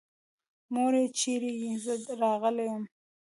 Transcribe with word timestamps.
مورې 0.73 1.03
چېرې 1.19 1.51
يې؟ 1.61 1.73
زه 1.83 1.93
راغلی 2.21 2.65
يم. 2.73 2.83